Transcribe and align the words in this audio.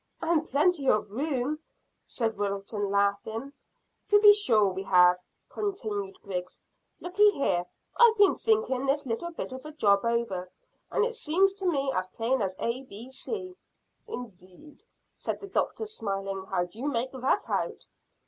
"And 0.19 0.49
plenty 0.49 0.89
of 0.89 1.11
room," 1.11 1.59
said 2.07 2.35
Wilton, 2.35 2.89
laughing. 2.89 3.53
"To 4.07 4.19
be 4.19 4.33
sure 4.33 4.69
we 4.73 4.81
have," 4.81 5.19
continued 5.47 6.19
Griggs. 6.23 6.59
"Lookye 6.99 7.31
here, 7.33 7.67
I've 7.95 8.17
been 8.17 8.39
thinking 8.39 8.87
this 8.87 9.05
little 9.05 9.29
bit 9.29 9.51
of 9.51 9.63
a 9.63 9.71
job 9.71 10.03
over, 10.03 10.49
and 10.89 11.05
it 11.05 11.13
seems 11.13 11.53
to 11.53 11.67
me 11.71 11.91
as 11.95 12.07
plain 12.07 12.41
as 12.41 12.55
A 12.57 12.81
B 12.81 13.11
C." 13.11 13.55
"Indeed!" 14.07 14.83
said 15.17 15.39
the 15.39 15.47
doctor, 15.47 15.85
smiling. 15.85 16.47
"How 16.49 16.65
do 16.65 16.79
you 16.79 16.87
make 16.87 17.11
that 17.11 17.47
out?" 17.47 17.85